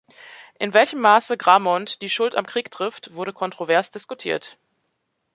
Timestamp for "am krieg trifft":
2.35-3.13